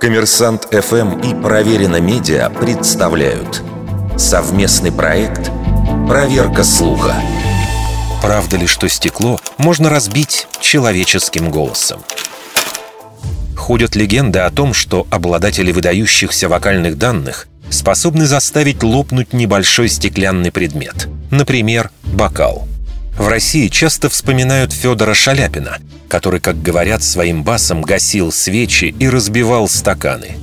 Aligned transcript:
Коммерсант 0.00 0.68
ФМ 0.70 1.20
и 1.20 1.34
Проверено 1.42 2.00
Медиа 2.00 2.50
представляют 2.50 3.62
совместный 4.18 4.92
проект 4.92 5.50
«Проверка 6.06 6.64
слуха». 6.64 7.14
Правда 8.22 8.58
ли, 8.58 8.66
что 8.66 8.88
стекло 8.88 9.40
можно 9.56 9.88
разбить 9.88 10.46
человеческим 10.60 11.50
голосом? 11.50 12.02
Ходят 13.56 13.96
легенды 13.96 14.40
о 14.40 14.50
том, 14.50 14.74
что 14.74 15.06
обладатели 15.10 15.72
выдающихся 15.72 16.48
вокальных 16.48 16.98
данных 16.98 17.48
способны 17.70 18.26
заставить 18.26 18.82
лопнуть 18.82 19.32
небольшой 19.32 19.88
стеклянный 19.88 20.52
предмет, 20.52 21.08
например, 21.30 21.90
бокал. 22.04 22.68
В 23.18 23.26
России 23.28 23.68
часто 23.68 24.10
вспоминают 24.10 24.72
Федора 24.72 25.14
Шаляпина, 25.14 25.78
который, 26.08 26.40
как 26.40 26.62
говорят, 26.62 27.02
своим 27.02 27.42
басом 27.42 27.82
гасил 27.82 28.32
свечи 28.32 28.94
и 28.98 29.08
разбивал 29.08 29.68
стаканы. 29.68 30.36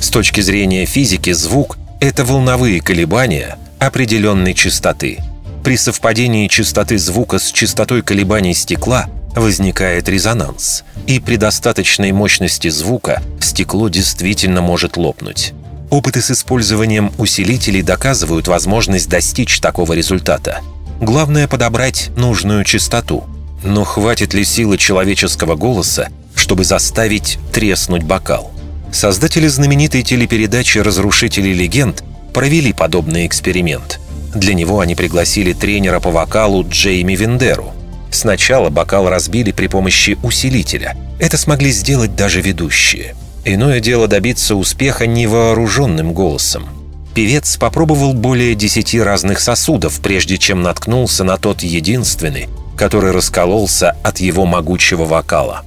С 0.00 0.10
точки 0.10 0.40
зрения 0.40 0.86
физики 0.86 1.32
звук— 1.32 1.78
это 2.00 2.24
волновые 2.24 2.80
колебания 2.80 3.58
определенной 3.78 4.54
частоты. 4.54 5.18
При 5.64 5.76
совпадении 5.76 6.48
частоты 6.48 6.98
звука 6.98 7.38
с 7.38 7.50
частотой 7.50 8.02
колебаний 8.02 8.54
стекла 8.54 9.06
возникает 9.34 10.08
резонанс, 10.08 10.84
и 11.06 11.20
при 11.20 11.36
достаточной 11.36 12.12
мощности 12.12 12.68
звука 12.68 13.22
стекло 13.40 13.88
действительно 13.88 14.62
может 14.62 14.96
лопнуть. 14.96 15.52
Опыты 15.90 16.20
с 16.20 16.30
использованием 16.30 17.12
усилителей 17.18 17.82
доказывают 17.82 18.48
возможность 18.48 19.08
достичь 19.08 19.60
такого 19.60 19.92
результата. 19.92 20.60
Главное 21.00 21.46
подобрать 21.46 22.10
нужную 22.16 22.64
частоту. 22.64 23.24
Но 23.62 23.84
хватит 23.84 24.34
ли 24.34 24.44
силы 24.44 24.78
человеческого 24.78 25.54
голоса, 25.56 26.08
чтобы 26.34 26.64
заставить 26.64 27.38
треснуть 27.52 28.02
бокал? 28.02 28.52
Создатели 28.92 29.48
знаменитой 29.48 30.02
телепередачи 30.02 30.78
«Разрушители 30.78 31.52
легенд» 31.52 32.04
провели 32.32 32.72
подобный 32.72 33.26
эксперимент. 33.26 34.00
Для 34.34 34.54
него 34.54 34.80
они 34.80 34.94
пригласили 34.94 35.52
тренера 35.52 36.00
по 36.00 36.10
вокалу 36.10 36.66
Джейми 36.68 37.14
Вендеру. 37.14 37.72
Сначала 38.10 38.70
бокал 38.70 39.08
разбили 39.08 39.52
при 39.52 39.66
помощи 39.66 40.16
усилителя. 40.22 40.96
Это 41.18 41.36
смогли 41.36 41.70
сделать 41.70 42.14
даже 42.14 42.40
ведущие– 42.40 43.14
Иное 43.48 43.78
дело 43.78 44.08
добиться 44.08 44.56
успеха 44.56 45.06
невооруженным 45.06 46.12
голосом. 46.12 46.66
Певец 47.14 47.56
попробовал 47.56 48.12
более 48.12 48.56
десяти 48.56 49.00
разных 49.00 49.38
сосудов, 49.38 50.00
прежде 50.00 50.36
чем 50.36 50.62
наткнулся 50.62 51.22
на 51.22 51.36
тот 51.36 51.62
единственный, 51.62 52.48
который 52.76 53.10
раскололся 53.10 53.96
от 54.02 54.18
его 54.18 54.46
могучего 54.46 55.04
вокала. 55.04 55.62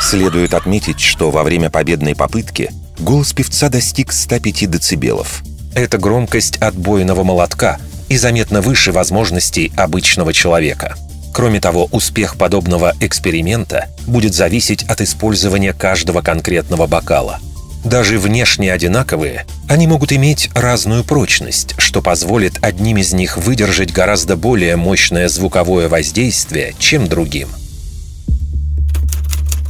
Следует 0.00 0.54
отметить, 0.54 1.00
что 1.00 1.30
во 1.30 1.44
время 1.44 1.70
победной 1.70 2.16
попытки 2.16 2.72
голос 2.98 3.32
певца 3.32 3.68
достиг 3.68 4.12
105 4.12 4.68
децибелов. 4.68 5.42
Это 5.74 5.98
громкость 5.98 6.56
отбойного 6.56 7.22
молотка, 7.22 7.78
и 8.08 8.16
заметно 8.16 8.60
выше 8.60 8.90
возможностей 8.90 9.72
обычного 9.76 10.32
человека. 10.32 10.96
Кроме 11.32 11.60
того, 11.60 11.88
успех 11.92 12.36
подобного 12.36 12.92
эксперимента 13.00 13.86
будет 14.06 14.34
зависеть 14.34 14.82
от 14.82 15.00
использования 15.00 15.72
каждого 15.72 16.20
конкретного 16.20 16.88
бокала. 16.88 17.38
Даже 17.84 18.18
внешне 18.18 18.72
одинаковые, 18.72 19.46
они 19.68 19.86
могут 19.86 20.12
иметь 20.12 20.50
разную 20.54 21.02
прочность, 21.02 21.74
что 21.78 22.02
позволит 22.02 22.58
одним 22.62 22.98
из 22.98 23.12
них 23.12 23.38
выдержать 23.38 23.92
гораздо 23.92 24.36
более 24.36 24.76
мощное 24.76 25.28
звуковое 25.28 25.88
воздействие, 25.88 26.74
чем 26.78 27.08
другим. 27.08 27.48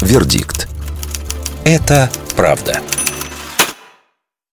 Вердикт. 0.00 0.68
Это 1.64 2.10
правда. 2.36 2.80